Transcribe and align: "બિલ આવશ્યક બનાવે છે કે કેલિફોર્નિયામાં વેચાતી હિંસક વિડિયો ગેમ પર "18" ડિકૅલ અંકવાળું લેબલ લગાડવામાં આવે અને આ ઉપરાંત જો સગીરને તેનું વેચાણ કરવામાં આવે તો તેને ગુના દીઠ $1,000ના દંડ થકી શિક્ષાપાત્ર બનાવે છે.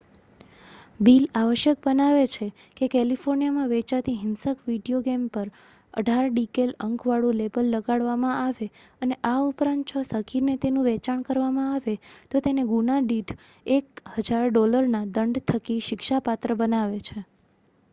"બિલ 0.99 1.23
આવશ્યક 1.39 1.81
બનાવે 1.81 2.21
છે 2.29 2.45
કે 2.77 2.87
કેલિફોર્નિયામાં 2.93 3.67
વેચાતી 3.71 4.15
હિંસક 4.21 4.63
વિડિયો 4.69 5.01
ગેમ 5.03 5.27
પર 5.29 5.51
"18" 5.93 6.31
ડિકૅલ 6.31 6.73
અંકવાળું 6.87 7.37
લેબલ 7.37 7.69
લગાડવામાં 7.73 8.39
આવે 8.39 8.69
અને 9.01 9.19
આ 9.25 9.45
ઉપરાંત 9.45 9.93
જો 9.93 10.03
સગીરને 10.09 10.57
તેનું 10.59 10.87
વેચાણ 10.87 11.23
કરવામાં 11.23 11.71
આવે 11.71 11.95
તો 12.31 12.43
તેને 12.43 12.67
ગુના 12.67 12.99
દીઠ 13.07 13.37
$1,000ના 13.71 14.59
દંડ 15.13 15.45
થકી 15.47 15.79
શિક્ષાપાત્ર 15.87 16.59
બનાવે 16.59 16.99
છે. 17.03 17.19